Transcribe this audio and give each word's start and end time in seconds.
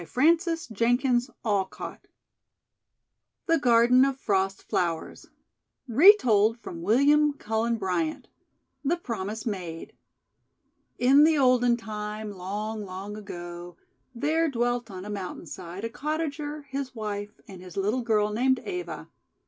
304 0.03 0.73
THE 0.75 1.29
WONDER 1.45 1.69
GARDEN 1.69 1.97
THE 3.45 3.59
GARDEN 3.59 4.03
OF 4.05 4.19
FROST 4.19 4.63
FLOWERS 4.67 5.27
Retold 5.87 6.57
from 6.57 6.81
William 6.81 7.33
Cullen 7.33 7.77
Bryant 7.77 8.27
THE 8.83 8.97
PROMISE 8.97 9.45
MADE 9.45 9.93
IN 10.97 11.23
the 11.23 11.37
olden 11.37 11.77
time, 11.77 12.31
long, 12.31 12.83
long 12.83 13.15
ago, 13.15 13.77
there 14.15 14.49
dwelt 14.49 14.89
on 14.89 15.05
a 15.05 15.09
mountain 15.11 15.45
side 15.45 15.83
a 15.85 15.89
cottager, 15.91 16.63
his 16.63 16.95
wife, 16.95 17.39
and 17.47 17.61
his 17.61 17.77
little 17.77 18.01
girl 18.01 18.31
named 18.33 18.57
Eva. 18.65 19.07